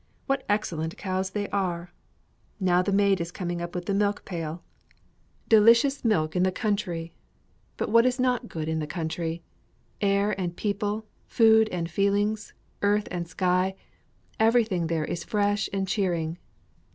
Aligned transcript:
What 0.25 0.43
excellent 0.49 0.97
cows 0.97 1.29
they 1.29 1.47
are! 1.49 1.93
Now 2.59 2.81
the 2.81 2.91
maid 2.91 3.21
is 3.21 3.31
coming 3.31 3.61
up 3.61 3.75
with 3.75 3.85
the 3.85 3.93
milk 3.93 4.25
pail. 4.25 4.63
Delicious 5.47 6.03
milk 6.03 6.35
in 6.35 6.41
the 6.41 6.51
country! 6.51 7.13
But 7.77 7.89
what 7.89 8.07
is 8.07 8.19
not 8.19 8.47
good 8.47 8.67
in 8.67 8.79
the 8.79 8.87
country? 8.87 9.43
Air 10.01 10.31
and 10.41 10.57
people, 10.57 11.05
food 11.27 11.69
and 11.69 11.87
feelings, 11.87 12.55
earth 12.81 13.07
and 13.11 13.27
sky, 13.27 13.75
everything 14.39 14.87
there 14.87 15.05
is 15.05 15.23
fresh 15.23 15.69
and 15.71 15.87
cheering. 15.87 16.39